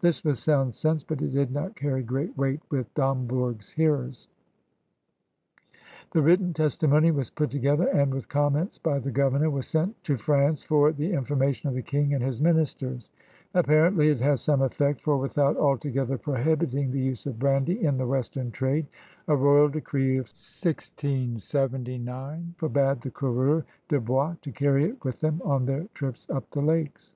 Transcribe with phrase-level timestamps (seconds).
[0.00, 4.28] This was sound sense, but it did not carry great weight with Dombourg's hearersl
[6.12, 10.16] The written testimony was put together and, with conmients by the governor, was sent to
[10.16, 13.10] France for the information of the King and his ministers.
[13.54, 18.06] Apparently it had some effect, for, without altogether prohibiting the use of brandy in the
[18.06, 18.86] western trade,
[19.26, 25.64] a royal decree of 1679 forbade the coureurS'de bois to carry it with them on
[25.66, 27.14] their trips up the lakes.